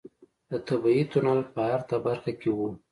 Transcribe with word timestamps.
د 0.49 0.51
طبيعي 0.67 1.03
تونل 1.11 1.39
په 1.53 1.61
ارته 1.75 1.95
برخه 2.05 2.31
کې 2.39 2.49
و. 2.51 2.57